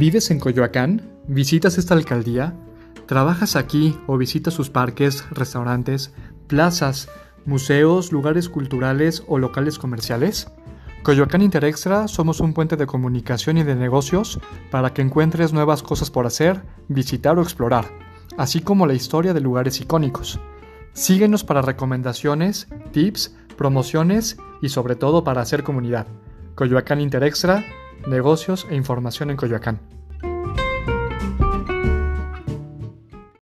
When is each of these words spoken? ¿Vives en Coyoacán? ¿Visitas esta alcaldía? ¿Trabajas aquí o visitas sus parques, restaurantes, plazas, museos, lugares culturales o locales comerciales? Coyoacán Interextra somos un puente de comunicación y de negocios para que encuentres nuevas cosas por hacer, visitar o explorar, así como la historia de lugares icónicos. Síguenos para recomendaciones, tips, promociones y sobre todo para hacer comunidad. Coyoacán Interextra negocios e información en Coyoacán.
¿Vives 0.00 0.30
en 0.30 0.40
Coyoacán? 0.40 1.02
¿Visitas 1.28 1.76
esta 1.76 1.92
alcaldía? 1.92 2.54
¿Trabajas 3.04 3.54
aquí 3.54 3.98
o 4.06 4.16
visitas 4.16 4.54
sus 4.54 4.70
parques, 4.70 5.28
restaurantes, 5.30 6.14
plazas, 6.46 7.10
museos, 7.44 8.10
lugares 8.10 8.48
culturales 8.48 9.22
o 9.28 9.38
locales 9.38 9.78
comerciales? 9.78 10.50
Coyoacán 11.02 11.42
Interextra 11.42 12.08
somos 12.08 12.40
un 12.40 12.54
puente 12.54 12.78
de 12.78 12.86
comunicación 12.86 13.58
y 13.58 13.62
de 13.62 13.74
negocios 13.74 14.40
para 14.70 14.94
que 14.94 15.02
encuentres 15.02 15.52
nuevas 15.52 15.82
cosas 15.82 16.10
por 16.10 16.24
hacer, 16.24 16.62
visitar 16.88 17.38
o 17.38 17.42
explorar, 17.42 17.84
así 18.38 18.62
como 18.62 18.86
la 18.86 18.94
historia 18.94 19.34
de 19.34 19.42
lugares 19.42 19.82
icónicos. 19.82 20.40
Síguenos 20.94 21.44
para 21.44 21.60
recomendaciones, 21.60 22.68
tips, 22.92 23.36
promociones 23.58 24.38
y 24.62 24.70
sobre 24.70 24.96
todo 24.96 25.24
para 25.24 25.42
hacer 25.42 25.62
comunidad. 25.62 26.06
Coyoacán 26.54 27.02
Interextra 27.02 27.66
negocios 28.06 28.66
e 28.70 28.76
información 28.76 29.30
en 29.30 29.36
Coyoacán. 29.36 29.99